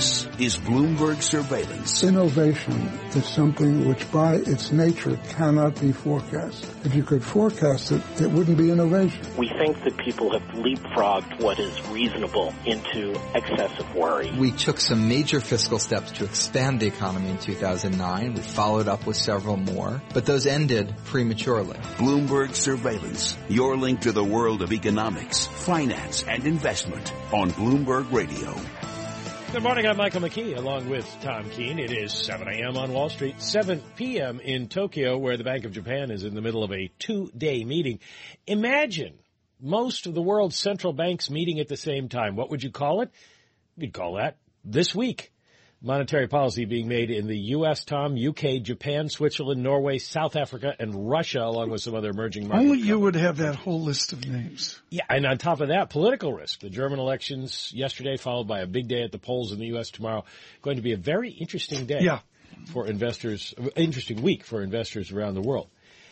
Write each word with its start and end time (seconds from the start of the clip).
This 0.00 0.26
is 0.38 0.56
Bloomberg 0.56 1.20
Surveillance. 1.20 2.02
Innovation 2.02 2.72
is 3.14 3.26
something 3.26 3.86
which 3.86 4.10
by 4.10 4.36
its 4.36 4.72
nature 4.72 5.18
cannot 5.28 5.78
be 5.78 5.92
forecast. 5.92 6.66
If 6.84 6.94
you 6.94 7.02
could 7.02 7.22
forecast 7.22 7.92
it, 7.92 8.00
it 8.18 8.30
wouldn't 8.30 8.56
be 8.56 8.70
innovation. 8.70 9.20
We 9.36 9.50
think 9.50 9.84
that 9.84 9.98
people 9.98 10.32
have 10.32 10.40
leapfrogged 10.54 11.42
what 11.42 11.58
is 11.58 11.86
reasonable 11.88 12.54
into 12.64 13.10
excessive 13.34 13.94
worry. 13.94 14.30
We 14.38 14.52
took 14.52 14.80
some 14.80 15.06
major 15.06 15.38
fiscal 15.38 15.78
steps 15.78 16.12
to 16.12 16.24
expand 16.24 16.80
the 16.80 16.86
economy 16.86 17.28
in 17.28 17.36
2009. 17.36 18.32
We 18.32 18.40
followed 18.40 18.88
up 18.88 19.04
with 19.06 19.18
several 19.18 19.58
more, 19.58 20.00
but 20.14 20.24
those 20.24 20.46
ended 20.46 20.94
prematurely. 21.04 21.76
Bloomberg 21.98 22.54
Surveillance, 22.54 23.36
your 23.50 23.76
link 23.76 24.00
to 24.00 24.12
the 24.12 24.24
world 24.24 24.62
of 24.62 24.72
economics, 24.72 25.46
finance, 25.46 26.22
and 26.22 26.46
investment 26.46 27.12
on 27.34 27.50
Bloomberg 27.50 28.10
Radio. 28.10 28.58
Good 29.52 29.64
morning. 29.64 29.88
I'm 29.88 29.96
Michael 29.96 30.20
McKee 30.20 30.56
along 30.56 30.88
with 30.88 31.04
Tom 31.22 31.50
Keene. 31.50 31.80
It 31.80 31.90
is 31.90 32.12
7 32.12 32.46
a.m. 32.46 32.76
on 32.76 32.92
Wall 32.92 33.08
Street, 33.08 33.42
7 33.42 33.82
p.m. 33.96 34.38
in 34.38 34.68
Tokyo, 34.68 35.18
where 35.18 35.36
the 35.36 35.42
Bank 35.42 35.64
of 35.64 35.72
Japan 35.72 36.12
is 36.12 36.22
in 36.22 36.36
the 36.36 36.40
middle 36.40 36.62
of 36.62 36.70
a 36.70 36.88
two-day 37.00 37.64
meeting. 37.64 37.98
Imagine 38.46 39.18
most 39.60 40.06
of 40.06 40.14
the 40.14 40.22
world's 40.22 40.56
central 40.56 40.92
banks 40.92 41.30
meeting 41.30 41.58
at 41.58 41.66
the 41.66 41.76
same 41.76 42.08
time. 42.08 42.36
What 42.36 42.50
would 42.50 42.62
you 42.62 42.70
call 42.70 43.00
it? 43.00 43.10
You'd 43.76 43.92
call 43.92 44.14
that 44.14 44.36
this 44.64 44.94
week 44.94 45.32
monetary 45.82 46.28
policy 46.28 46.64
being 46.64 46.88
made 46.88 47.10
in 47.10 47.26
the 47.26 47.38
U.S., 47.38 47.84
Tom, 47.84 48.16
UK, 48.16 48.62
Japan, 48.62 49.08
Switzerland, 49.08 49.62
Norway, 49.62 49.98
South 49.98 50.36
Africa, 50.36 50.74
and 50.78 51.08
Russia, 51.08 51.40
along 51.40 51.70
with 51.70 51.82
some 51.82 51.94
other 51.94 52.10
emerging 52.10 52.48
markets. 52.48 52.70
Only 52.70 52.82
you 52.86 52.98
would 52.98 53.14
have 53.14 53.38
that 53.38 53.56
whole 53.56 53.80
list 53.80 54.12
of 54.12 54.26
names. 54.26 54.80
Yeah, 54.90 55.04
and 55.08 55.26
on 55.26 55.38
top 55.38 55.60
of 55.60 55.68
that, 55.68 55.90
political 55.90 56.32
risk. 56.32 56.60
The 56.60 56.70
German 56.70 56.98
elections 56.98 57.72
yesterday, 57.74 58.16
followed 58.16 58.46
by 58.46 58.60
a 58.60 58.66
big 58.66 58.88
day 58.88 59.02
at 59.02 59.12
the 59.12 59.18
polls 59.18 59.52
in 59.52 59.58
the 59.58 59.66
U.S. 59.66 59.90
tomorrow. 59.90 60.24
Going 60.62 60.76
to 60.76 60.82
be 60.82 60.92
a 60.92 60.98
very 60.98 61.30
interesting 61.30 61.86
day 61.86 62.00
yeah. 62.02 62.20
for 62.66 62.86
investors, 62.86 63.54
uh, 63.58 63.68
interesting 63.76 64.22
week 64.22 64.44
for 64.44 64.62
investors 64.62 65.12
around 65.12 65.34
the 65.34 65.42
world. 65.42 65.68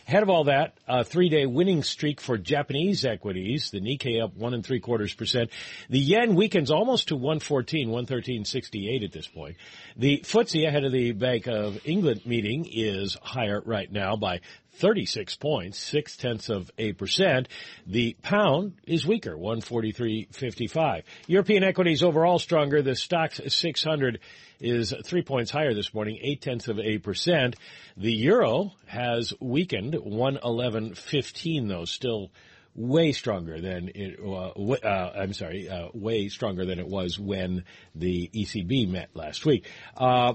Ahead 0.09 0.23
of 0.23 0.31
all 0.31 0.45
that, 0.45 0.73
a 0.89 1.05
three-day 1.05 1.45
winning 1.45 1.83
streak 1.83 2.19
for 2.19 2.39
Japanese 2.39 3.05
equities. 3.05 3.71
The 3.71 3.83
Nikkei 3.83 4.25
up 4.25 4.35
one 4.35 4.55
and 4.55 4.65
three 4.65 4.81
quarters 4.81 5.13
percent. 5.13 5.51
The 5.91 5.99
yen 5.99 6.35
weakens 6.35 6.71
almost 6.71 7.09
to 7.09 7.17
114, 7.17 7.91
113.68 7.91 9.05
at 9.05 9.13
this 9.13 9.27
point. 9.27 9.57
The 9.99 10.21
FTSE 10.25 10.67
ahead 10.67 10.85
of 10.85 10.93
the 10.93 11.13
Bank 11.13 11.47
of 11.47 11.79
England 11.85 12.23
meeting 12.25 12.67
is 12.73 13.19
higher 13.21 13.61
right 13.67 13.93
now 13.93 14.17
by 14.17 14.41
36 14.79 15.37
points, 15.37 15.79
six 15.79 16.17
tenths 16.17 16.49
of 16.49 16.71
a 16.79 16.93
percent. 16.93 17.49
The 17.87 18.17
pound 18.23 18.75
is 18.87 19.07
weaker, 19.07 19.37
143.55. 19.37 21.03
European 21.27 21.65
equities 21.65 22.03
overall 22.03 22.39
stronger. 22.39 22.81
The 22.83 22.93
Stoxx 22.93 23.51
600 23.51 24.21
is 24.61 24.95
three 25.05 25.23
points 25.23 25.51
higher 25.51 25.75
this 25.75 25.93
morning, 25.93 26.19
eight 26.23 26.43
tenths 26.43 26.69
of 26.69 26.79
a 26.79 26.99
percent. 26.99 27.57
The 27.97 28.13
euro 28.13 28.73
has 28.87 29.33
weakened, 29.41 29.95
111.15 29.95 31.69
though, 31.69 31.85
still 31.85 32.31
way 32.75 33.13
stronger 33.13 33.61
than 33.61 33.91
it, 33.95 34.21
uh, 34.25 34.51
uh, 34.51 35.13
I'm 35.17 35.33
sorry, 35.33 35.69
uh, 35.69 35.89
way 35.93 36.29
stronger 36.29 36.65
than 36.65 36.79
it 36.79 36.87
was 36.87 37.19
when 37.19 37.65
the 37.95 38.31
ECB 38.33 38.89
met 38.89 39.11
last 39.15 39.45
week. 39.45 39.69
Uh, 39.97 40.35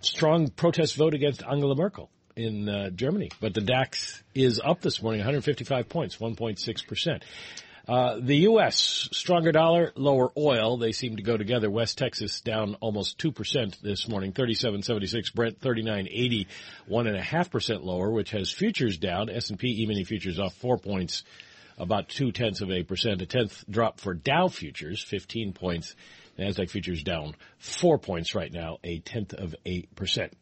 strong 0.00 0.48
protest 0.48 0.94
vote 0.94 1.14
against 1.14 1.42
Angela 1.42 1.74
Merkel 1.74 2.10
in 2.36 2.68
uh, 2.68 2.90
Germany, 2.90 3.30
but 3.40 3.54
the 3.54 3.60
DAX 3.60 4.22
is 4.34 4.60
up 4.62 4.80
this 4.80 5.02
morning, 5.02 5.20
155 5.20 5.88
points, 5.88 6.16
1.6 6.16 6.86
percent. 6.86 7.24
Uh, 7.88 8.18
the 8.20 8.36
U.S. 8.38 9.08
stronger 9.12 9.52
dollar, 9.52 9.92
lower 9.94 10.32
oil. 10.36 10.76
They 10.76 10.90
seem 10.90 11.16
to 11.16 11.22
go 11.22 11.36
together. 11.36 11.70
West 11.70 11.98
Texas 11.98 12.40
down 12.40 12.74
almost 12.80 13.16
two 13.16 13.30
percent 13.30 13.78
this 13.80 14.08
morning, 14.08 14.32
thirty-seven 14.32 14.82
seventy-six. 14.82 15.30
Brent 15.30 15.60
thirty-nine 15.60 16.08
eighty, 16.10 16.48
one 16.88 17.06
and 17.06 17.16
a 17.16 17.22
half 17.22 17.48
percent 17.48 17.84
lower, 17.84 18.10
which 18.10 18.30
has 18.32 18.50
futures 18.50 18.98
down. 18.98 19.30
S 19.30 19.50
and 19.50 19.58
P 19.58 19.82
E-mini 19.82 20.02
futures 20.02 20.40
off 20.40 20.54
four 20.54 20.78
points, 20.78 21.22
about 21.78 22.08
two 22.08 22.32
tenths 22.32 22.60
of 22.60 22.72
a 22.72 22.82
percent. 22.82 23.22
A 23.22 23.26
tenth 23.26 23.64
drop 23.70 24.00
for 24.00 24.14
Dow 24.14 24.48
futures, 24.48 25.00
fifteen 25.00 25.52
points. 25.52 25.94
Nasdaq 26.36 26.70
futures 26.70 27.04
down 27.04 27.34
four 27.58 27.98
points 27.98 28.34
right 28.34 28.52
now, 28.52 28.78
a 28.82 28.98
tenth 28.98 29.32
of 29.32 29.54
a 29.64 29.82
percent. 29.94 30.36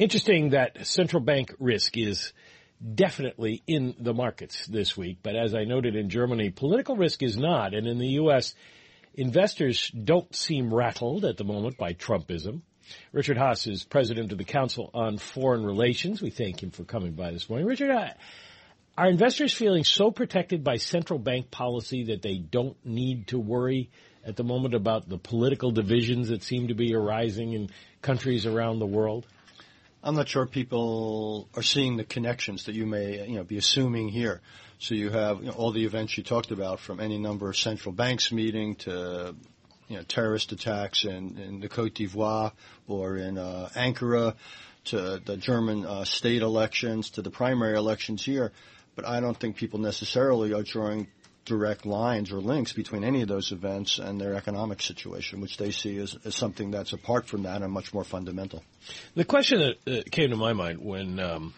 Interesting 0.00 0.50
that 0.50 0.86
central 0.86 1.22
bank 1.22 1.54
risk 1.58 1.98
is 1.98 2.32
definitely 2.94 3.62
in 3.66 3.94
the 4.00 4.14
markets 4.14 4.66
this 4.66 4.96
week. 4.96 5.18
But 5.22 5.36
as 5.36 5.54
I 5.54 5.64
noted 5.64 5.94
in 5.94 6.08
Germany, 6.08 6.48
political 6.48 6.96
risk 6.96 7.22
is 7.22 7.36
not. 7.36 7.74
And 7.74 7.86
in 7.86 7.98
the 7.98 8.08
U.S., 8.12 8.54
investors 9.12 9.90
don't 9.90 10.34
seem 10.34 10.72
rattled 10.72 11.26
at 11.26 11.36
the 11.36 11.44
moment 11.44 11.76
by 11.76 11.92
Trumpism. 11.92 12.62
Richard 13.12 13.36
Haass 13.36 13.70
is 13.70 13.84
president 13.84 14.32
of 14.32 14.38
the 14.38 14.44
Council 14.44 14.90
on 14.94 15.18
Foreign 15.18 15.66
Relations. 15.66 16.22
We 16.22 16.30
thank 16.30 16.62
him 16.62 16.70
for 16.70 16.84
coming 16.84 17.12
by 17.12 17.32
this 17.32 17.50
morning. 17.50 17.66
Richard, 17.66 17.90
are 18.96 19.06
investors 19.06 19.52
feeling 19.52 19.84
so 19.84 20.10
protected 20.10 20.64
by 20.64 20.76
central 20.76 21.18
bank 21.18 21.50
policy 21.50 22.04
that 22.04 22.22
they 22.22 22.38
don't 22.38 22.78
need 22.86 23.26
to 23.26 23.38
worry 23.38 23.90
at 24.24 24.36
the 24.36 24.44
moment 24.44 24.72
about 24.72 25.10
the 25.10 25.18
political 25.18 25.72
divisions 25.72 26.28
that 26.28 26.42
seem 26.42 26.68
to 26.68 26.74
be 26.74 26.94
arising 26.94 27.52
in 27.52 27.68
countries 28.00 28.46
around 28.46 28.78
the 28.78 28.86
world? 28.86 29.26
I'm 30.02 30.14
not 30.14 30.28
sure 30.28 30.46
people 30.46 31.48
are 31.54 31.62
seeing 31.62 31.98
the 31.98 32.04
connections 32.04 32.64
that 32.64 32.74
you 32.74 32.86
may, 32.86 33.26
you 33.28 33.36
know, 33.36 33.44
be 33.44 33.58
assuming 33.58 34.08
here. 34.08 34.40
So 34.78 34.94
you 34.94 35.10
have 35.10 35.40
you 35.40 35.46
know, 35.46 35.52
all 35.52 35.72
the 35.72 35.84
events 35.84 36.16
you 36.16 36.24
talked 36.24 36.50
about, 36.50 36.80
from 36.80 37.00
any 37.00 37.18
number 37.18 37.50
of 37.50 37.56
central 37.56 37.92
banks 37.92 38.32
meeting 38.32 38.76
to, 38.76 39.34
you 39.88 39.96
know, 39.96 40.02
terrorist 40.04 40.52
attacks 40.52 41.04
in, 41.04 41.36
in 41.36 41.60
the 41.60 41.68
Cote 41.68 41.94
d'Ivoire 41.94 42.52
or 42.88 43.18
in 43.18 43.36
uh, 43.36 43.68
Ankara, 43.74 44.36
to 44.86 45.20
the 45.22 45.36
German 45.36 45.84
uh, 45.84 46.04
state 46.04 46.40
elections, 46.40 47.10
to 47.10 47.22
the 47.22 47.30
primary 47.30 47.76
elections 47.76 48.24
here. 48.24 48.52
But 48.96 49.06
I 49.06 49.20
don't 49.20 49.38
think 49.38 49.56
people 49.56 49.80
necessarily 49.80 50.54
are 50.54 50.62
drawing 50.62 51.08
direct 51.44 51.86
lines 51.86 52.32
or 52.32 52.40
links 52.40 52.72
between 52.72 53.04
any 53.04 53.22
of 53.22 53.28
those 53.28 53.52
events 53.52 53.98
and 53.98 54.20
their 54.20 54.34
economic 54.34 54.82
situation, 54.82 55.40
which 55.40 55.56
they 55.56 55.70
see 55.70 55.98
as, 55.98 56.16
as 56.24 56.34
something 56.34 56.70
that's 56.70 56.92
apart 56.92 57.26
from 57.26 57.42
that 57.42 57.62
and 57.62 57.72
much 57.72 57.92
more 57.92 58.04
fundamental. 58.04 58.62
The 59.14 59.24
question 59.24 59.58
that 59.60 60.00
uh, 60.00 60.02
came 60.10 60.30
to 60.30 60.36
my 60.36 60.52
mind 60.52 60.80
when 60.80 61.18
um, 61.18 61.54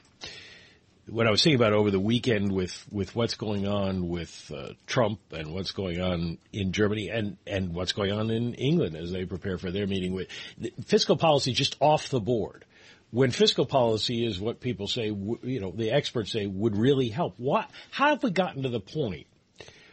when 1.09 1.27
I 1.27 1.31
was 1.31 1.43
thinking 1.43 1.61
about 1.61 1.73
over 1.73 1.91
the 1.91 2.01
weekend 2.01 2.53
with, 2.53 2.87
with 2.91 3.15
what's 3.17 3.35
going 3.35 3.67
on 3.67 4.09
with 4.09 4.53
uh, 4.57 4.75
Trump 4.87 5.19
and 5.33 5.53
what's 5.53 5.73
going 5.73 6.01
on 6.01 6.39
in 6.53 6.73
Germany 6.73 7.09
and, 7.09 7.37
and 7.47 7.75
what's 7.75 7.93
going 7.93 8.13
on 8.13 8.31
in 8.31 8.55
England 8.55 8.97
as 8.97 9.11
they 9.11 9.25
prepare 9.25 9.59
for 9.59 9.71
their 9.71 9.87
meeting 9.87 10.15
with 10.15 10.29
fiscal 10.87 11.17
policy 11.17 11.53
just 11.53 11.77
off 11.81 12.09
the 12.09 12.21
board 12.21 12.65
when 13.11 13.31
fiscal 13.31 13.67
policy 13.67 14.25
is 14.25 14.41
what 14.41 14.59
people 14.61 14.89
say, 14.89 15.07
you 15.43 15.61
know, 15.61 15.71
the 15.71 15.91
experts 15.91 16.33
say 16.33 16.47
would 16.47 16.77
really 16.77 17.11
help. 17.11 17.35
What, 17.37 17.69
how 17.91 18.09
have 18.09 18.23
we 18.23 18.31
gotten 18.31 18.63
to 18.63 18.71
the 18.71 18.81
point 18.81 19.27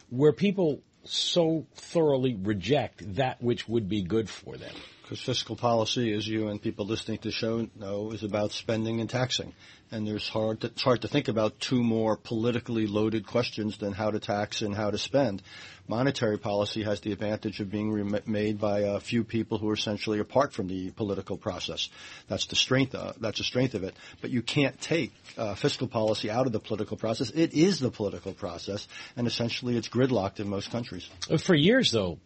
where 0.09 0.34
people 0.34 0.81
so 1.03 1.66
thoroughly 1.75 2.36
reject 2.36 3.16
that 3.16 3.42
which 3.42 3.68
would 3.68 3.88
be 3.90 4.02
good 4.02 4.30
for 4.30 4.58
them? 4.58 4.74
Because 5.09 5.24
fiscal 5.24 5.56
policy, 5.56 6.14
as 6.14 6.28
you 6.28 6.50
and 6.50 6.62
people 6.62 6.86
listening 6.86 7.18
to 7.18 7.30
the 7.30 7.31
show 7.31 7.68
know, 7.75 8.12
is 8.12 8.22
about 8.22 8.52
spending 8.52 9.02
and 9.02 9.09
taxing. 9.09 9.53
And 9.92 10.06
there's 10.06 10.30
hard 10.30 10.62
to, 10.62 10.68
it's 10.68 10.84
hard 10.84 11.02
to 11.02 11.08
think 11.08 11.30
about 11.30 11.59
two 11.59 11.81
more 11.81 12.16
politically 12.16 12.86
loaded 12.86 13.25
questions 13.25 13.80
than 13.80 13.92
how 13.92 14.12
to 14.12 14.20
tax 14.20 14.62
and 14.62 14.75
how 14.75 14.92
to 14.92 15.00
spend 15.00 15.42
monetary 15.90 16.38
policy 16.38 16.84
has 16.84 17.02
the 17.02 17.12
advantage 17.12 17.59
of 17.59 17.72
being 17.72 18.16
made 18.28 18.59
by 18.59 18.81
a 18.81 19.00
few 19.00 19.24
people 19.24 19.58
who 19.58 19.68
are 19.70 19.74
essentially 19.74 20.20
apart 20.20 20.53
from 20.53 20.68
the 20.68 20.92
political 20.92 21.36
process. 21.36 21.90
That's 22.28 22.46
the 22.46 22.56
strength. 22.56 22.94
Uh, 22.94 23.14
that's 23.20 23.40
the 23.40 23.44
strength 23.44 23.74
of 23.74 23.84
it. 23.84 23.96
But 24.22 24.30
you 24.30 24.44
can't 24.44 24.80
take 24.80 25.12
uh, 25.36 25.56
fiscal 25.56 25.88
policy 25.88 26.30
out 26.30 26.46
of 26.46 26.53
the 26.53 26.59
political 26.59 26.96
process. 26.96 27.31
It 27.31 27.53
is 27.53 27.80
the 27.80 27.90
political 27.90 28.34
process, 28.34 28.88
and 29.18 29.26
essentially 29.26 29.76
it's 29.76 29.90
gridlocked 29.90 30.40
in 30.40 30.47
most 30.47 30.70
countries. 30.70 31.09
For 31.40 31.56
years, 31.56 31.90
though, 31.91 32.20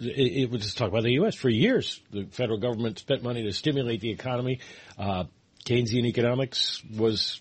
it, 0.00 0.42
it 0.42 0.50
was 0.50 0.62
just 0.62 0.78
talk 0.78 0.88
about 0.88 1.02
the 1.02 1.12
U.S. 1.12 1.34
For 1.34 1.48
years, 1.48 2.00
the 2.10 2.24
federal 2.24 2.58
government 2.58 2.98
spent 2.98 3.22
money 3.22 3.42
to 3.44 3.52
stimulate 3.52 4.00
the 4.00 4.10
economy. 4.10 4.60
Uh, 4.98 5.24
Keynesian 5.64 6.06
economics 6.06 6.82
was 6.96 7.40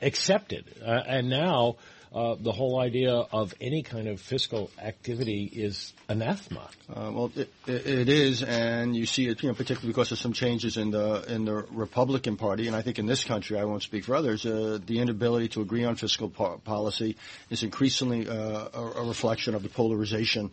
accepted, 0.00 0.64
uh, 0.84 1.02
and 1.06 1.28
now 1.28 1.76
uh, 2.14 2.36
the 2.38 2.52
whole 2.52 2.78
idea 2.78 3.12
of 3.12 3.54
any 3.60 3.82
kind 3.82 4.06
of 4.06 4.20
fiscal 4.20 4.70
activity 4.80 5.50
is 5.52 5.92
anathema. 6.08 6.68
Uh, 6.88 7.10
well, 7.12 7.32
it, 7.34 7.50
it 7.66 8.08
is, 8.08 8.42
and 8.42 8.94
you 8.94 9.04
see 9.04 9.26
it, 9.26 9.42
you 9.42 9.48
know, 9.48 9.54
particularly 9.54 9.88
because 9.88 10.12
of 10.12 10.18
some 10.18 10.32
changes 10.32 10.76
in 10.76 10.92
the 10.92 11.24
in 11.28 11.44
the 11.44 11.54
Republican 11.72 12.36
Party, 12.36 12.68
and 12.68 12.76
I 12.76 12.82
think 12.82 13.00
in 13.00 13.06
this 13.06 13.24
country, 13.24 13.58
I 13.58 13.64
won't 13.64 13.82
speak 13.82 14.04
for 14.04 14.14
others, 14.14 14.46
uh, 14.46 14.78
the 14.86 15.00
inability 15.00 15.48
to 15.48 15.60
agree 15.60 15.84
on 15.84 15.96
fiscal 15.96 16.30
po- 16.30 16.58
policy 16.58 17.16
is 17.50 17.64
increasingly 17.64 18.28
uh, 18.28 18.68
a, 18.72 18.92
a, 18.96 19.04
reflection 19.08 19.56
of 19.56 19.64
the 19.64 19.68
polarization 19.68 20.52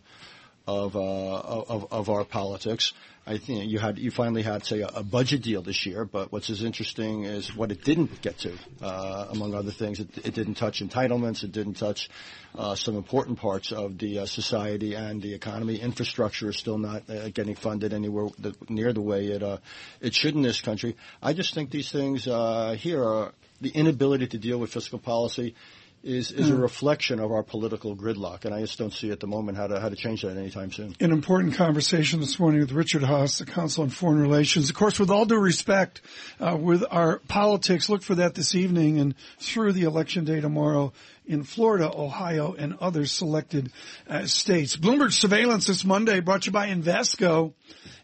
of, 0.66 0.96
uh, 0.96 0.98
of, 0.98 1.92
of 1.92 2.08
our 2.08 2.24
politics. 2.24 2.92
I 3.24 3.38
think 3.38 3.70
you 3.70 3.78
had 3.78 4.00
you 4.00 4.10
finally 4.10 4.42
had 4.42 4.64
say 4.64 4.80
a, 4.80 4.88
a, 4.88 5.02
budget 5.04 5.42
deal 5.42 5.62
this 5.62 5.86
year, 5.86 6.04
but 6.04 6.32
what's 6.32 6.50
as 6.50 6.64
interesting 6.64 7.22
is 7.22 7.54
what 7.54 7.70
it 7.70 7.84
didn't 7.84 8.20
get 8.20 8.38
to. 8.38 8.52
Uh, 8.80 9.28
among 9.30 9.54
other 9.54 9.70
things, 9.70 10.00
it, 10.00 10.08
it, 10.26 10.34
didn't 10.34 10.54
touch 10.54 10.82
entitlements, 10.82 11.44
it 11.44 11.52
didn't 11.52 11.74
touch 11.74 12.10
uh, 12.56 12.74
some 12.74 12.96
important 12.96 13.38
parts 13.38 13.70
of 13.70 13.96
the 13.98 14.20
uh, 14.20 14.26
society 14.26 14.94
and 14.94 15.22
the 15.22 15.34
economy. 15.34 15.76
Infrastructure 15.76 16.48
is 16.48 16.56
still 16.56 16.78
not 16.78 17.08
uh, 17.08 17.28
getting 17.28 17.54
funded 17.54 17.92
anywhere 17.92 18.28
the, 18.40 18.56
near 18.68 18.92
the 18.92 19.00
way 19.00 19.26
it 19.26 19.42
uh, 19.44 19.58
it 20.00 20.14
should 20.14 20.34
in 20.34 20.42
this 20.42 20.60
country. 20.60 20.96
I 21.22 21.32
just 21.32 21.54
think 21.54 21.70
these 21.70 21.92
things 21.92 22.26
uh, 22.26 22.74
here 22.76 23.04
are 23.04 23.32
the 23.60 23.70
inability 23.70 24.26
to 24.26 24.38
deal 24.38 24.58
with 24.58 24.72
fiscal 24.72 24.98
policy 24.98 25.54
is 26.02 26.32
is 26.32 26.48
mm. 26.50 26.52
a 26.52 26.56
reflection 26.56 27.20
of 27.20 27.30
our 27.30 27.42
political 27.42 27.94
gridlock, 27.94 28.44
and 28.44 28.54
I 28.54 28.60
just 28.60 28.78
don't 28.78 28.92
see 28.92 29.10
at 29.10 29.20
the 29.20 29.26
moment 29.26 29.56
how 29.56 29.68
to 29.68 29.80
how 29.80 29.88
to 29.88 29.96
change 29.96 30.22
that 30.22 30.36
anytime 30.36 30.72
soon. 30.72 30.96
An 31.00 31.12
important 31.12 31.54
conversation 31.54 32.20
this 32.20 32.38
morning 32.38 32.60
with 32.60 32.72
Richard 32.72 33.02
Haass, 33.02 33.38
the 33.38 33.46
Council 33.46 33.84
on 33.84 33.90
Foreign 33.90 34.20
Relations. 34.20 34.68
Of 34.68 34.76
course, 34.76 34.98
with 34.98 35.10
all 35.10 35.24
due 35.24 35.38
respect, 35.38 36.02
uh, 36.40 36.56
with 36.60 36.84
our 36.90 37.18
politics, 37.28 37.88
look 37.88 38.02
for 38.02 38.16
that 38.16 38.34
this 38.34 38.54
evening 38.54 38.98
and 38.98 39.14
through 39.38 39.72
the 39.72 39.82
election 39.82 40.24
day 40.24 40.40
tomorrow 40.40 40.92
in 41.24 41.44
Florida, 41.44 41.90
Ohio, 41.94 42.52
and 42.52 42.76
other 42.80 43.06
selected 43.06 43.70
uh, 44.08 44.26
states. 44.26 44.76
Bloomberg 44.76 45.12
surveillance 45.12 45.66
this 45.66 45.84
Monday 45.84 46.20
brought 46.20 46.42
to 46.42 46.46
you 46.46 46.52
by 46.52 46.68
Invesco. 46.68 47.52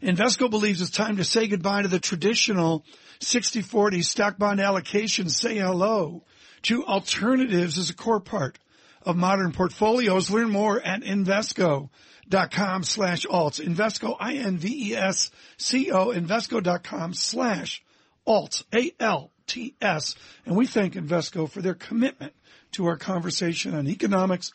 Invesco 0.00 0.48
believes 0.48 0.80
it's 0.80 0.90
time 0.90 1.16
to 1.16 1.24
say 1.24 1.48
goodbye 1.48 1.82
to 1.82 1.88
the 1.88 1.98
traditional 1.98 2.84
60-40 3.20 4.04
stock 4.04 4.38
bond 4.38 4.60
allocation. 4.60 5.28
Say 5.28 5.58
hello 5.58 6.22
to 6.62 6.84
alternatives 6.86 7.78
as 7.78 7.90
a 7.90 7.94
core 7.94 8.20
part 8.20 8.58
of 9.02 9.16
modern 9.16 9.52
portfolios. 9.52 10.30
Learn 10.30 10.50
more 10.50 10.80
at 10.80 11.02
Invesco.com 11.02 12.82
slash 12.82 13.26
alts. 13.26 13.64
Invesco, 13.64 14.16
I-N-V-E-S-C-O, 14.18 16.06
Invesco.com 16.08 17.14
slash 17.14 17.82
alts, 18.26 18.64
A-L-T-S. 18.74 20.14
And 20.44 20.56
we 20.56 20.66
thank 20.66 20.94
Invesco 20.94 21.48
for 21.48 21.62
their 21.62 21.74
commitment 21.74 22.34
to 22.72 22.86
our 22.86 22.96
conversation 22.96 23.74
on 23.74 23.88
economics, 23.88 24.52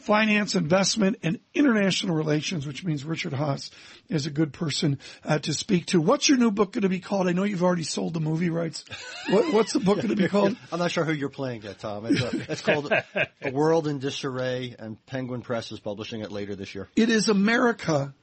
finance, 0.00 0.54
investment, 0.54 1.18
and 1.22 1.38
international 1.54 2.14
relations, 2.14 2.66
which 2.66 2.84
means 2.84 3.04
Richard 3.04 3.32
Haass 3.32 3.70
is 4.08 4.26
a 4.26 4.30
good 4.30 4.52
person 4.52 4.98
uh, 5.24 5.38
to 5.40 5.54
speak 5.54 5.86
to. 5.86 6.00
What's 6.00 6.28
your 6.28 6.38
new 6.38 6.50
book 6.50 6.72
going 6.72 6.82
to 6.82 6.88
be 6.88 7.00
called? 7.00 7.28
I 7.28 7.32
know 7.32 7.44
you've 7.44 7.62
already 7.62 7.84
sold 7.84 8.14
the 8.14 8.20
movie 8.20 8.50
rights. 8.50 8.84
What, 9.28 9.52
what's 9.52 9.72
the 9.72 9.80
book 9.80 9.96
going 9.96 10.08
to 10.08 10.16
be 10.16 10.28
called? 10.28 10.56
I'm 10.72 10.78
not 10.78 10.90
sure 10.90 11.04
who 11.04 11.12
you're 11.12 11.28
playing 11.28 11.62
yet, 11.62 11.78
Tom. 11.78 12.06
It's, 12.06 12.20
a, 12.20 12.52
it's 12.52 12.62
called 12.62 12.92
A 13.42 13.50
World 13.50 13.86
in 13.86 13.98
Disarray, 13.98 14.74
and 14.78 15.04
Penguin 15.06 15.42
Press 15.42 15.70
is 15.72 15.80
publishing 15.80 16.22
it 16.22 16.32
later 16.32 16.56
this 16.56 16.74
year. 16.74 16.88
It 16.96 17.10
is 17.10 17.28
America 17.28 18.14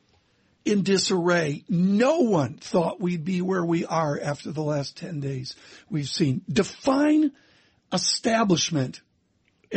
in 0.66 0.84
disarray. 0.84 1.64
No 1.70 2.20
one 2.20 2.56
thought 2.56 3.00
we'd 3.00 3.24
be 3.24 3.42
where 3.42 3.64
we 3.64 3.86
are 3.86 4.20
after 4.20 4.52
the 4.52 4.64
last 4.64 4.98
10 4.98 5.22
days 5.22 5.56
we've 5.90 6.10
seen. 6.10 6.42
Define 6.52 7.32
establishment 7.94 9.02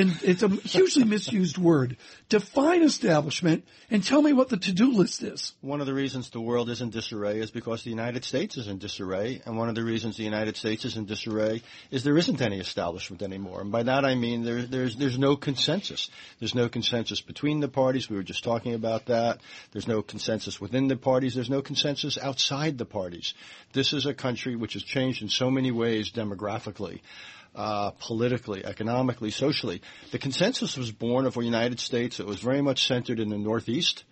and 0.01 0.19
it's 0.23 0.43
a 0.43 0.49
hugely 0.49 1.05
misused 1.05 1.59
word. 1.59 1.97
Define 2.31 2.83
establishment 2.83 3.65
and 3.91 4.03
tell 4.03 4.23
me 4.23 4.33
what 4.33 4.49
the 4.49 4.57
to-do 4.57 4.93
list 4.93 5.23
is. 5.23 5.53
One 5.61 5.81
of 5.81 5.87
the 5.87 5.93
reasons 5.93 6.31
the 6.31 6.41
world 6.41 6.71
is 6.71 6.81
in 6.81 6.89
disarray 6.89 7.39
is 7.39 7.51
because 7.51 7.83
the 7.83 7.91
United 7.91 8.25
States 8.25 8.57
is 8.57 8.67
in 8.67 8.79
disarray, 8.79 9.43
and 9.45 9.59
one 9.59 9.69
of 9.69 9.75
the 9.75 9.85
reasons 9.85 10.17
the 10.17 10.25
United 10.25 10.57
States 10.57 10.87
is 10.87 10.97
in 10.97 11.05
disarray 11.05 11.63
is 11.91 12.03
there 12.03 12.17
isn't 12.17 12.41
any 12.41 12.59
establishment 12.61 13.23
anymore. 13.23 13.61
And 13.61 13.71
by 13.71 13.83
that 13.83 14.07
I 14.07 14.15
mean 14.15 14.43
there, 14.43 14.63
there's 14.63 14.97
there's 14.97 15.19
no 15.19 15.37
consensus. 15.37 16.09
There's 16.39 16.55
no 16.55 16.69
consensus 16.69 17.21
between 17.21 17.61
the 17.61 17.69
parties. 17.69 18.09
We 18.09 18.17
were 18.17 18.23
just 18.23 18.43
talking 18.43 18.73
about 18.73 19.07
that. 19.07 19.41
There's 19.73 19.89
no 19.89 20.01
consensus 20.01 20.61
within 20.61 20.89
the 20.89 20.97
parties. 20.97 21.35
There's 21.35 21.51
no 21.51 21.61
consensus 21.61 22.17
outside 22.17 22.79
the 22.79 22.87
parties. 22.87 23.35
This 23.75 23.93
is 23.93 24.07
a 24.07 24.15
country 24.15 24.57
which 24.57 24.73
has 24.73 24.83
changed 24.83 25.21
in 25.21 25.29
so 25.29 25.51
many 25.51 25.71
ways 25.71 26.11
demographically 26.11 27.01
uh, 27.55 27.91
politically, 27.93 28.65
economically, 28.65 29.31
socially. 29.31 29.83
The 30.13 30.19
consensus 30.19 30.77
was 30.77 30.93
born 30.93 31.27
of 31.27 31.37
a 31.37 31.45
United 31.45 31.81
States 31.81 32.21
It 32.21 32.27
was 32.27 32.41
very 32.41 32.63
much 32.63 32.87
centered 32.87 33.21
in 33.21 33.29
the 33.29 33.39
Northeast. 33.39 34.05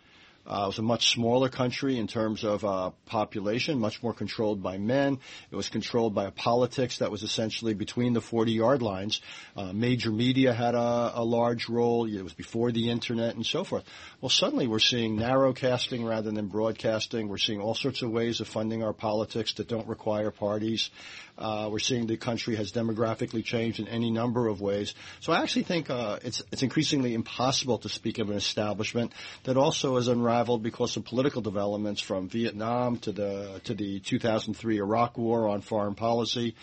Uh, 0.48 0.62
it 0.64 0.66
was 0.68 0.78
a 0.78 0.82
much 0.82 1.10
smaller 1.10 1.50
country 1.50 1.98
in 1.98 2.06
terms 2.06 2.42
of 2.42 2.64
uh, 2.64 2.90
population, 3.04 3.78
much 3.78 4.02
more 4.02 4.14
controlled 4.14 4.62
by 4.62 4.78
men. 4.78 5.18
It 5.50 5.56
was 5.56 5.68
controlled 5.68 6.14
by 6.14 6.24
a 6.24 6.30
politics 6.30 6.98
that 6.98 7.10
was 7.10 7.22
essentially 7.22 7.74
between 7.74 8.14
the 8.14 8.20
40-yard 8.20 8.80
lines. 8.80 9.20
Uh, 9.54 9.74
major 9.74 10.10
media 10.10 10.54
had 10.54 10.74
a, 10.74 11.12
a, 11.16 11.24
large 11.24 11.68
role. 11.68 12.06
It 12.06 12.22
was 12.22 12.32
before 12.32 12.72
the 12.72 12.90
internet 12.90 13.34
and 13.34 13.44
so 13.44 13.62
forth. 13.62 13.84
Well, 14.22 14.30
suddenly 14.30 14.66
we're 14.66 14.78
seeing 14.78 15.18
narrowcasting 15.18 16.08
rather 16.08 16.30
than 16.30 16.46
broadcasting. 16.46 17.28
We're 17.28 17.36
seeing 17.36 17.60
all 17.60 17.74
sorts 17.74 18.00
of 18.00 18.10
ways 18.10 18.40
of 18.40 18.48
funding 18.48 18.82
our 18.82 18.94
politics 18.94 19.52
that 19.54 19.68
don't 19.68 19.86
require 19.86 20.30
parties. 20.30 20.90
Uh, 21.38 21.68
we're 21.70 21.78
seeing 21.78 22.06
the 22.06 22.16
country 22.16 22.56
has 22.56 22.72
demographically 22.72 23.44
changed 23.44 23.78
in 23.78 23.86
any 23.86 24.10
number 24.10 24.48
of 24.48 24.60
ways. 24.60 24.94
So 25.20 25.32
I 25.32 25.42
actually 25.42 25.62
think 25.64 25.88
uh, 25.88 26.18
it's 26.24 26.42
it's 26.50 26.64
increasingly 26.64 27.14
impossible 27.14 27.78
to 27.78 27.88
speak 27.88 28.18
of 28.18 28.28
an 28.30 28.36
establishment 28.36 29.12
that 29.44 29.56
also 29.56 29.96
is 29.98 30.08
unraveled 30.38 30.62
because 30.62 30.96
of 30.96 31.04
political 31.04 31.42
developments 31.42 32.00
from 32.00 32.28
Vietnam 32.28 32.96
to 32.98 33.10
the 33.10 33.60
to 33.64 33.74
the 33.74 33.98
2003 33.98 34.78
Iraq 34.78 35.18
War 35.18 35.48
on 35.48 35.60
foreign 35.62 35.94
policy 35.96 36.54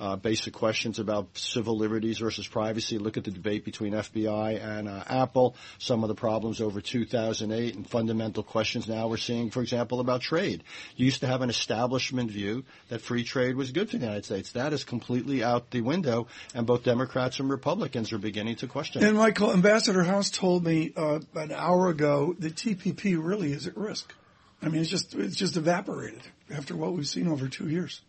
uh, 0.00 0.16
basic 0.16 0.52
questions 0.52 0.98
about 0.98 1.36
civil 1.36 1.76
liberties 1.76 2.18
versus 2.18 2.46
privacy. 2.46 2.98
Look 2.98 3.16
at 3.16 3.24
the 3.24 3.30
debate 3.30 3.64
between 3.64 3.92
FBI 3.92 4.62
and 4.62 4.88
uh, 4.88 5.04
Apple. 5.06 5.56
Some 5.78 6.04
of 6.04 6.08
the 6.08 6.14
problems 6.14 6.60
over 6.60 6.80
2008 6.80 7.74
and 7.74 7.88
fundamental 7.88 8.42
questions 8.42 8.88
now 8.88 9.08
we're 9.08 9.16
seeing, 9.16 9.50
for 9.50 9.62
example, 9.62 10.00
about 10.00 10.20
trade. 10.20 10.64
You 10.96 11.04
used 11.04 11.20
to 11.20 11.26
have 11.26 11.42
an 11.42 11.50
establishment 11.50 12.30
view 12.30 12.64
that 12.88 13.00
free 13.00 13.24
trade 13.24 13.56
was 13.56 13.72
good 13.72 13.90
for 13.90 13.96
the 13.96 14.04
United 14.04 14.24
States. 14.24 14.52
That 14.52 14.72
is 14.72 14.84
completely 14.84 15.42
out 15.42 15.70
the 15.70 15.80
window, 15.80 16.28
and 16.54 16.66
both 16.66 16.84
Democrats 16.84 17.40
and 17.40 17.50
Republicans 17.50 18.12
are 18.12 18.18
beginning 18.18 18.56
to 18.56 18.66
question. 18.66 19.04
And 19.04 19.16
Michael, 19.16 19.52
Ambassador 19.52 20.04
Haass 20.04 20.30
told 20.30 20.64
me 20.64 20.92
uh, 20.96 21.20
an 21.34 21.52
hour 21.52 21.88
ago 21.88 22.34
that 22.38 22.54
TPP 22.54 23.18
really 23.22 23.52
is 23.52 23.66
at 23.66 23.76
risk. 23.76 24.14
I 24.60 24.68
mean, 24.68 24.80
it's 24.80 24.90
just 24.90 25.14
it's 25.14 25.36
just 25.36 25.56
evaporated 25.56 26.22
after 26.50 26.76
what 26.76 26.92
we've 26.92 27.06
seen 27.06 27.28
over 27.28 27.48
two 27.48 27.68
years. 27.68 28.00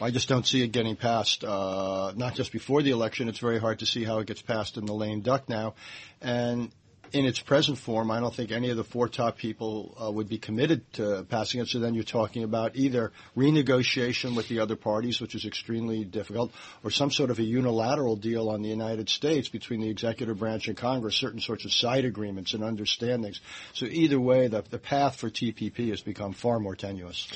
I 0.00 0.10
just 0.10 0.28
don't 0.28 0.46
see 0.46 0.62
it 0.62 0.72
getting 0.72 0.96
passed. 0.96 1.44
Uh, 1.44 2.12
not 2.16 2.34
just 2.34 2.52
before 2.52 2.82
the 2.82 2.90
election. 2.90 3.28
It's 3.28 3.38
very 3.38 3.58
hard 3.58 3.80
to 3.80 3.86
see 3.86 4.04
how 4.04 4.18
it 4.18 4.26
gets 4.26 4.42
passed 4.42 4.76
in 4.76 4.86
the 4.86 4.94
lame 4.94 5.20
duck 5.20 5.48
now, 5.48 5.74
and 6.20 6.70
in 7.12 7.26
its 7.26 7.38
present 7.40 7.78
form, 7.78 8.10
I 8.10 8.20
don't 8.20 8.34
think 8.34 8.50
any 8.50 8.70
of 8.70 8.76
the 8.76 8.84
four 8.84 9.08
top 9.08 9.36
people 9.36 9.96
uh, 10.02 10.10
would 10.10 10.28
be 10.28 10.38
committed 10.38 10.90
to 10.94 11.26
passing 11.28 11.60
it. 11.60 11.68
So 11.68 11.78
then 11.78 11.94
you're 11.94 12.04
talking 12.04 12.42
about 12.42 12.74
either 12.74 13.12
renegotiation 13.36 14.34
with 14.34 14.48
the 14.48 14.60
other 14.60 14.76
parties, 14.76 15.20
which 15.20 15.34
is 15.34 15.44
extremely 15.44 16.04
difficult, 16.04 16.52
or 16.82 16.90
some 16.90 17.10
sort 17.10 17.30
of 17.30 17.38
a 17.38 17.42
unilateral 17.42 18.16
deal 18.16 18.48
on 18.48 18.62
the 18.62 18.68
United 18.68 19.08
States 19.08 19.48
between 19.48 19.80
the 19.80 19.90
executive 19.90 20.38
branch 20.38 20.68
and 20.68 20.76
Congress, 20.76 21.14
certain 21.14 21.40
sorts 21.40 21.64
of 21.64 21.72
side 21.72 22.04
agreements 22.04 22.54
and 22.54 22.64
understandings. 22.64 23.40
So 23.74 23.86
either 23.86 24.18
way, 24.18 24.48
the, 24.48 24.62
the 24.62 24.78
path 24.78 25.16
for 25.16 25.28
TPP 25.28 25.90
has 25.90 26.00
become 26.00 26.32
far 26.32 26.58
more 26.58 26.76
tenuous. 26.76 27.28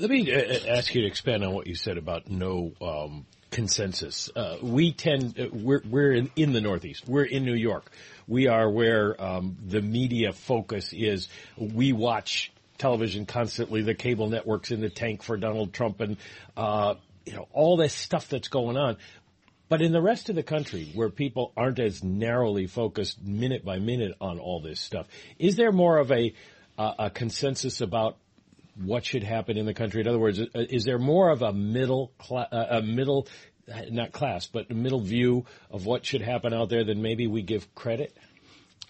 Let 0.00 0.08
me 0.08 0.32
uh, 0.32 0.38
uh, 0.38 0.78
ask 0.78 0.94
you 0.94 1.02
to 1.02 1.06
expand 1.06 1.44
on 1.44 1.52
what 1.52 1.66
you 1.66 1.74
said 1.74 1.98
about 1.98 2.30
no 2.30 2.72
um, 2.80 3.26
consensus. 3.50 4.30
Uh, 4.34 4.56
we 4.62 4.94
tend 4.94 5.38
uh, 5.38 5.48
we're 5.52 5.82
we're 5.84 6.12
in, 6.12 6.30
in, 6.36 6.54
the 6.54 6.62
Northeast. 6.62 7.06
We're 7.06 7.24
in 7.24 7.44
New 7.44 7.54
York. 7.54 7.90
We 8.26 8.46
are 8.46 8.70
where 8.70 9.22
um, 9.22 9.58
the 9.62 9.82
media 9.82 10.32
focus 10.32 10.94
is. 10.94 11.28
We 11.58 11.92
watch 11.92 12.50
television 12.78 13.26
constantly. 13.26 13.82
The 13.82 13.94
cable 13.94 14.30
networks 14.30 14.70
in 14.70 14.80
the 14.80 14.88
tank 14.88 15.22
for 15.22 15.36
Donald 15.36 15.74
Trump 15.74 16.00
and 16.00 16.16
uh, 16.56 16.94
you 17.26 17.34
know 17.34 17.46
all 17.52 17.76
this 17.76 17.92
stuff 17.92 18.30
that's 18.30 18.48
going 18.48 18.78
on. 18.78 18.96
But 19.68 19.82
in 19.82 19.92
the 19.92 20.00
rest 20.00 20.30
of 20.30 20.34
the 20.34 20.42
country, 20.42 20.92
where 20.94 21.10
people 21.10 21.52
aren't 21.58 21.78
as 21.78 22.02
narrowly 22.02 22.68
focused 22.68 23.22
minute 23.22 23.66
by 23.66 23.78
minute 23.78 24.14
on 24.18 24.38
all 24.38 24.60
this 24.60 24.80
stuff, 24.80 25.08
is 25.38 25.56
there 25.56 25.72
more 25.72 25.98
of 25.98 26.10
a 26.10 26.32
a 26.78 27.10
consensus 27.10 27.82
about 27.82 28.16
what 28.84 29.04
should 29.04 29.22
happen 29.22 29.56
in 29.56 29.66
the 29.66 29.74
country? 29.74 30.00
In 30.00 30.08
other 30.08 30.18
words, 30.18 30.40
uh, 30.40 30.44
is 30.54 30.84
there 30.84 30.98
more 30.98 31.30
of 31.30 31.42
a 31.42 31.52
middle 31.52 32.12
cl- 32.22 32.48
uh, 32.50 32.66
a 32.70 32.82
middle 32.82 33.28
not 33.90 34.12
class, 34.12 34.46
but 34.46 34.70
a 34.70 34.74
middle 34.74 35.00
view 35.00 35.46
of 35.70 35.86
what 35.86 36.04
should 36.04 36.22
happen 36.22 36.52
out 36.52 36.68
there 36.68 36.84
than 36.84 37.02
maybe 37.02 37.26
we 37.26 37.42
give 37.42 37.74
credit? 37.74 38.16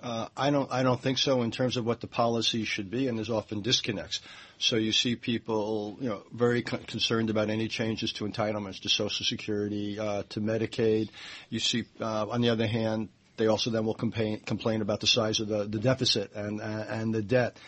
Uh, 0.02 0.28
I 0.34 0.50
don't. 0.50 0.72
I 0.72 0.82
don't 0.82 1.00
think 1.00 1.18
so 1.18 1.42
in 1.42 1.50
terms 1.50 1.76
of 1.76 1.84
what 1.84 2.00
the 2.00 2.06
policy 2.06 2.64
should 2.64 2.90
be, 2.90 3.08
and 3.08 3.18
there's 3.18 3.28
often 3.28 3.60
disconnects. 3.60 4.20
So 4.58 4.76
you 4.76 4.92
see 4.92 5.16
people, 5.16 5.98
you 6.00 6.08
know, 6.08 6.22
very 6.32 6.62
con- 6.62 6.84
concerned 6.84 7.28
about 7.28 7.50
any 7.50 7.68
changes 7.68 8.12
to 8.14 8.24
entitlements 8.24 8.80
to 8.82 8.88
Social 8.88 9.26
Security, 9.26 9.98
uh, 9.98 10.22
to 10.30 10.40
Medicaid. 10.40 11.10
You 11.50 11.60
see, 11.60 11.84
uh, 12.00 12.28
on 12.28 12.40
the 12.40 12.48
other 12.48 12.66
hand, 12.66 13.10
they 13.36 13.46
also 13.46 13.70
then 13.70 13.84
will 13.84 13.94
complain, 13.94 14.40
complain 14.40 14.80
about 14.80 15.00
the 15.00 15.06
size 15.06 15.40
of 15.40 15.48
the, 15.48 15.64
the 15.64 15.78
deficit 15.78 16.32
and 16.34 16.60
and 16.62 17.14
the 17.14 17.22
debt. 17.22 17.58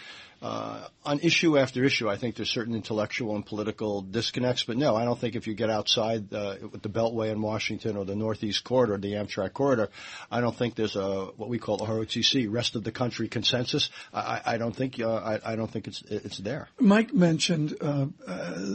Uh, 0.43 0.89
on 1.05 1.21
issue 1.21 1.57
after 1.57 1.85
issue, 1.85 2.11
I 2.11 2.17
think 2.17 2.35
there's 2.35 2.51
certain 2.51 2.75
intellectual 2.75 3.37
and 3.37 3.47
political 3.47 4.03
disconnects. 4.03 4.65
But 4.65 4.77
no, 4.77 4.97
I 4.97 5.05
don't 5.05 5.19
think 5.19 5.37
if 5.37 5.47
you 5.47 5.55
get 5.55 5.71
outside 5.71 6.35
uh, 6.35 6.57
with 6.61 6.83
the 6.83 6.89
Beltway 6.89 7.31
in 7.31 7.41
Washington 7.41 7.97
or 7.97 8.05
the 8.05 8.17
Northeast 8.17 8.65
Corridor, 8.65 8.99
the 8.99 9.13
Amtrak 9.13 9.53
corridor, 9.53 9.89
I 10.33 10.41
don't 10.41 10.57
think 10.57 10.75
there's 10.75 10.97
a 10.97 11.27
what 11.37 11.49
we 11.49 11.61
call 11.61 11.77
the 11.77 11.85
ROTC 11.85 12.53
rest 12.53 12.75
of 12.75 12.83
the 12.83 12.91
country 12.91 13.29
consensus. 13.29 13.89
I, 14.13 14.41
I 14.45 14.59
don't 14.59 14.75
think 14.75 15.01
uh, 15.01 15.15
I, 15.15 15.53
I, 15.53 15.57
don't 15.57 15.71
think 15.71 15.87
it's 15.87 16.03
it's 16.03 16.39
there. 16.39 16.69
Mike 16.81 17.15
mentioned, 17.15 17.77
uh, 17.81 18.07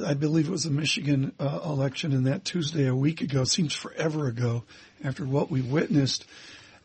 I 0.06 0.14
believe 0.14 0.48
it 0.48 0.52
was 0.52 0.66
a 0.66 0.72
Michigan 0.72 1.34
uh, 1.38 1.60
election, 1.66 2.14
in 2.14 2.24
that 2.24 2.46
Tuesday 2.46 2.88
a 2.88 2.96
week 2.96 3.20
ago. 3.20 3.44
Seems 3.44 3.74
forever 3.74 4.28
ago. 4.28 4.64
After 5.04 5.26
what 5.26 5.52
we 5.52 5.62
witnessed 5.62 6.26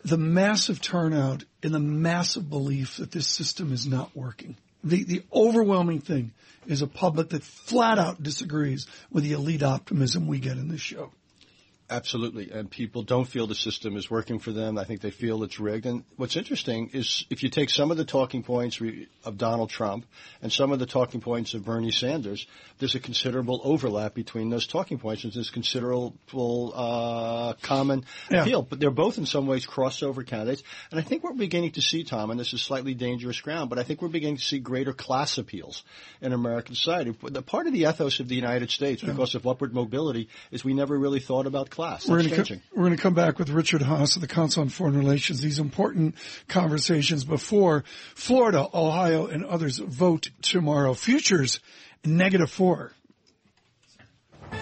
the 0.04 0.18
massive 0.18 0.80
turnout 0.80 1.44
and 1.62 1.72
the 1.72 1.80
massive 1.80 2.50
belief 2.50 2.96
that 2.96 3.12
this 3.12 3.28
system 3.28 3.72
is 3.72 3.86
not 3.86 4.14
working. 4.16 4.56
The, 4.84 5.04
the 5.04 5.22
overwhelming 5.32 6.00
thing 6.00 6.32
is 6.66 6.82
a 6.82 6.86
public 6.86 7.30
that 7.30 7.42
flat 7.42 7.98
out 7.98 8.22
disagrees 8.22 8.86
with 9.10 9.24
the 9.24 9.32
elite 9.32 9.62
optimism 9.62 10.26
we 10.26 10.38
get 10.38 10.58
in 10.58 10.68
this 10.68 10.80
show. 10.80 11.10
Absolutely. 11.92 12.50
And 12.50 12.70
people 12.70 13.02
don't 13.02 13.26
feel 13.26 13.46
the 13.46 13.54
system 13.54 13.98
is 13.98 14.10
working 14.10 14.38
for 14.38 14.50
them. 14.50 14.78
I 14.78 14.84
think 14.84 15.02
they 15.02 15.10
feel 15.10 15.42
it's 15.42 15.60
rigged. 15.60 15.84
And 15.84 16.04
what's 16.16 16.36
interesting 16.36 16.88
is 16.94 17.26
if 17.28 17.42
you 17.42 17.50
take 17.50 17.68
some 17.68 17.90
of 17.90 17.98
the 17.98 18.04
talking 18.06 18.42
points 18.42 18.80
of 19.24 19.36
Donald 19.36 19.68
Trump 19.68 20.06
and 20.40 20.50
some 20.50 20.72
of 20.72 20.78
the 20.78 20.86
talking 20.86 21.20
points 21.20 21.52
of 21.52 21.66
Bernie 21.66 21.90
Sanders, 21.90 22.46
there's 22.78 22.94
a 22.94 23.00
considerable 23.00 23.60
overlap 23.62 24.14
between 24.14 24.48
those 24.48 24.66
talking 24.66 24.98
points 24.98 25.24
and 25.24 25.34
there's 25.34 25.50
considerable 25.50 26.72
uh, 26.74 27.52
common 27.60 28.06
yeah. 28.30 28.40
appeal. 28.40 28.62
But 28.62 28.80
they're 28.80 28.90
both 28.90 29.18
in 29.18 29.26
some 29.26 29.46
ways 29.46 29.66
crossover 29.66 30.26
candidates. 30.26 30.62
And 30.90 30.98
I 30.98 31.02
think 31.02 31.22
we're 31.22 31.34
beginning 31.34 31.72
to 31.72 31.82
see, 31.82 32.04
Tom, 32.04 32.30
and 32.30 32.40
this 32.40 32.54
is 32.54 32.62
slightly 32.62 32.94
dangerous 32.94 33.38
ground, 33.42 33.68
but 33.68 33.78
I 33.78 33.82
think 33.82 34.00
we're 34.00 34.08
beginning 34.08 34.38
to 34.38 34.44
see 34.44 34.60
greater 34.60 34.94
class 34.94 35.36
appeals 35.36 35.84
in 36.22 36.32
American 36.32 36.74
society. 36.74 37.14
The 37.22 37.42
part 37.42 37.66
of 37.66 37.74
the 37.74 37.82
ethos 37.82 38.18
of 38.20 38.28
the 38.28 38.34
United 38.34 38.70
States, 38.70 39.02
because 39.02 39.34
of 39.34 39.46
upward 39.46 39.74
mobility, 39.74 40.30
is 40.50 40.64
we 40.64 40.72
never 40.72 40.98
really 40.98 41.20
thought 41.20 41.46
about 41.46 41.68
class 41.68 41.81
class. 41.82 42.08
We're 42.08 42.22
going, 42.22 42.44
co- 42.44 42.54
we're 42.74 42.84
going 42.84 42.96
to 42.96 43.02
come 43.02 43.14
back 43.14 43.40
with 43.40 43.50
Richard 43.50 43.82
Haass 43.82 44.14
of 44.14 44.22
the 44.22 44.28
Council 44.28 44.62
on 44.62 44.68
Foreign 44.68 44.96
Relations. 44.96 45.40
These 45.40 45.58
important 45.58 46.14
conversations 46.46 47.24
before 47.24 47.82
Florida, 48.14 48.68
Ohio, 48.72 49.26
and 49.26 49.44
others 49.44 49.78
vote 49.78 50.30
tomorrow. 50.42 50.94
Futures 50.94 51.58
negative 52.04 52.50
four. 52.50 52.92
All 54.52 54.58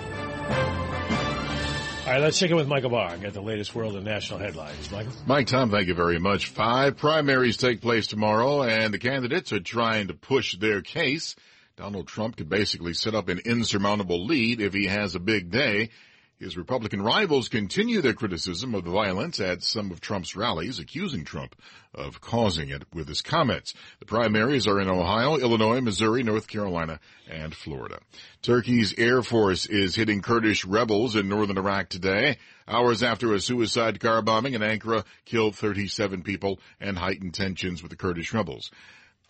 right, 2.17 2.23
let's 2.23 2.39
check 2.39 2.51
in 2.51 2.57
with 2.57 2.67
Michael 2.67 2.91
Barr 2.91 3.13
and 3.13 3.23
get 3.23 3.35
the 3.35 3.43
latest 3.43 3.75
world 3.75 3.95
and 3.95 4.05
national 4.05 4.41
headlines. 4.41 4.91
Michael? 4.91 5.13
Mike, 5.27 5.47
Tom, 5.47 5.71
thank 5.71 5.89
you 5.89 5.95
very 5.95 6.19
much. 6.19 6.47
Five 6.47 6.97
primaries 6.97 7.59
take 7.59 7.83
place 7.83 8.07
tomorrow, 8.07 8.63
and 8.63 8.95
the 8.95 8.99
candidates 8.99 9.53
are 9.53 9.61
trying 9.61 10.09
to 10.09 10.15
push 10.15 10.57
their 10.57 10.81
case. 10.81 11.37
Donald 11.77 12.09
Trump 12.09 12.37
could 12.37 12.49
basically 12.49 12.95
set 12.95 13.15
up 13.15 13.29
an 13.29 13.41
insurmountable 13.45 14.25
lead 14.25 14.61
if 14.61 14.73
he 14.73 14.87
has 14.87 15.15
a 15.15 15.21
big 15.21 15.51
day. 15.51 15.91
His 16.41 16.57
Republican 16.57 17.03
rivals 17.03 17.51
continue 17.51 18.01
their 18.01 18.15
criticism 18.15 18.75
of 18.75 18.83
the 18.85 18.91
violence 18.91 19.41
at 19.41 19.63
some 19.63 19.91
of 19.91 20.01
Trump's 20.01 20.35
rallies, 20.35 20.79
accusing 20.79 21.23
Trump 21.23 21.55
of 21.95 22.23
causing 22.23 22.71
it 22.71 22.85
with 22.95 23.09
his 23.09 23.21
comments. 23.21 23.75
The 23.99 24.07
primaries 24.07 24.67
are 24.67 24.81
in 24.81 24.89
Ohio, 24.89 25.37
Illinois, 25.37 25.83
Missouri, 25.83 26.23
North 26.23 26.49
Carolina, 26.49 26.99
and 27.31 27.55
Florida. 27.55 28.01
Turkey's 28.41 28.95
Air 28.97 29.21
Force 29.21 29.67
is 29.67 29.95
hitting 29.95 30.23
Kurdish 30.23 30.65
rebels 30.65 31.15
in 31.15 31.29
northern 31.29 31.59
Iraq 31.59 31.91
today, 31.91 32.39
hours 32.67 33.03
after 33.03 33.35
a 33.35 33.41
suicide 33.41 34.01
car 34.01 34.23
bombing 34.23 34.55
in 34.55 34.63
Ankara 34.63 35.05
killed 35.27 35.57
37 35.57 36.23
people 36.23 36.59
and 36.81 36.97
heightened 36.97 37.35
tensions 37.35 37.83
with 37.83 37.91
the 37.91 37.99
Kurdish 37.99 38.33
rebels. 38.33 38.71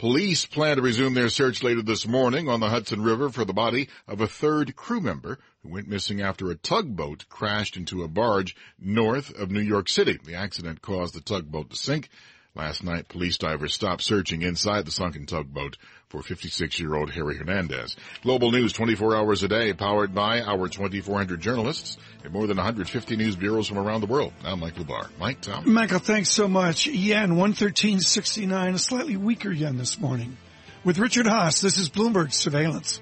Police 0.01 0.47
plan 0.47 0.77
to 0.77 0.83
resume 0.83 1.13
their 1.13 1.29
search 1.29 1.63
later 1.63 1.83
this 1.83 2.07
morning 2.07 2.49
on 2.49 2.61
the 2.61 2.71
Hudson 2.71 3.03
River 3.03 3.29
for 3.29 3.45
the 3.45 3.53
body 3.53 3.91
of 4.09 4.23
a 4.23 4.27
third 4.27 4.75
crew 4.75 5.03
member 5.03 5.39
who 5.63 5.69
went 5.69 5.89
missing 5.89 6.23
after 6.23 6.51
a 6.51 6.55
tugboat 6.55 7.27
crashed 7.29 7.77
into 7.77 8.03
a 8.03 8.09
barge 8.09 8.57
north 8.79 9.31
of 9.39 9.51
New 9.51 9.61
York 9.61 9.91
City. 9.91 10.19
The 10.25 10.37
accident 10.37 10.81
caused 10.81 11.15
the 11.15 11.21
tugboat 11.21 11.69
to 11.69 11.77
sink. 11.77 12.09
Last 12.55 12.83
night, 12.83 13.07
police 13.09 13.39
divers 13.39 13.75
stopped 13.75 14.03
searching 14.03 14.43
inside 14.43 14.85
the 14.85 14.91
sunken 14.91 15.25
tugboat 15.25 15.77
for 16.09 16.21
56-year-old 16.21 17.11
Harry 17.13 17.37
Hernandez. 17.37 17.97
Global 18.23 18.51
news 18.51 18.73
24 18.73 19.17
hours 19.17 19.45
a 19.45 19.49
day, 19.49 19.73
powered 19.73 20.13
by 20.13 20.41
our 20.41 20.69
2,400 20.69 21.41
journalists 21.41 21.97
and 22.25 22.33
more 22.33 22.49
than 22.49 22.57
150 22.57 23.17
news 23.17 23.37
bureaus 23.37 23.69
from 23.69 23.79
around 23.79 24.01
the 24.01 24.09
world. 24.09 24.33
Now, 24.43 24.57
Mike 24.57 24.85
Barr. 24.85 25.09
Mike, 25.21 25.41
Tom. 25.41 25.73
Michael, 25.73 26.01
thanks 26.01 26.31
so 26.31 26.49
much. 26.49 26.89
Yen 26.89 27.37
113.69, 27.37 28.75
a 28.75 28.79
slightly 28.79 29.17
weaker 29.17 29.53
yen 29.53 29.77
this 29.77 30.01
morning. 30.01 30.37
With 30.83 30.99
Richard 30.99 31.27
Haass, 31.27 31.61
this 31.61 31.79
is 31.79 31.89
Bloomberg 31.89 32.33
Surveillance. 32.33 33.01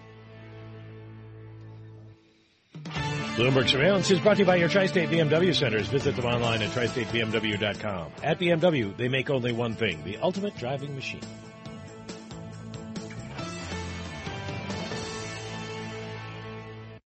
Bloomberg 3.38 3.68
Surveillance 3.68 4.11
is 4.11 4.18
brought 4.18 4.35
to 4.35 4.40
you 4.40 4.47
by 4.47 4.57
your 4.57 4.68
Tri-State 4.68 5.11
BMW 5.11 5.54
centers. 5.54 5.87
Visit 5.87 6.16
them 6.16 6.25
online 6.25 6.61
at 6.61 6.71
tristatebmw.com. 6.71 8.11
At 8.25 8.40
BMW, 8.40 8.97
they 8.97 9.07
make 9.07 9.30
only 9.30 9.52
one 9.52 9.75
thing, 9.75 10.02
the 10.02 10.16
ultimate 10.16 10.57
driving 10.57 10.97
machine. 10.97 11.21